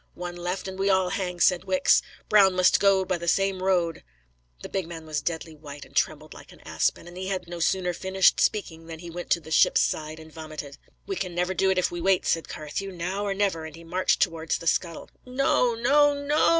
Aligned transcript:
"One 0.15 0.35
left, 0.35 0.67
and 0.67 0.79
we 0.79 0.89
all 0.89 1.09
hang," 1.09 1.39
said 1.39 1.65
Wicks. 1.65 2.01
"Brown 2.27 2.55
must 2.55 2.79
go 2.79 3.05
the 3.05 3.27
same 3.27 3.61
road." 3.61 4.03
The 4.63 4.69
big 4.69 4.87
man 4.87 5.05
was 5.05 5.21
deadly 5.21 5.55
white 5.55 5.85
and 5.85 5.95
trembled 5.95 6.33
like 6.33 6.51
an 6.51 6.59
aspen; 6.61 7.07
and 7.07 7.15
he 7.15 7.27
had 7.27 7.47
no 7.47 7.59
sooner 7.59 7.93
finished 7.93 8.39
speaking, 8.39 8.87
than 8.87 8.97
he 8.97 9.11
went 9.11 9.29
to 9.29 9.39
the 9.39 9.51
ship's 9.51 9.81
side 9.81 10.19
and 10.19 10.33
vomited. 10.33 10.79
"We 11.05 11.17
can 11.17 11.35
never 11.35 11.53
do 11.53 11.69
it 11.69 11.77
if 11.77 11.91
we 11.91 12.01
wait," 12.01 12.25
said 12.25 12.47
Carthew. 12.49 12.91
"Now 12.91 13.23
or 13.27 13.35
never," 13.35 13.63
and 13.65 13.75
he 13.75 13.83
marched 13.83 14.23
towards 14.23 14.57
the 14.57 14.65
scuttle. 14.65 15.11
"No, 15.23 15.75
no, 15.75 16.15
no!" 16.15 16.49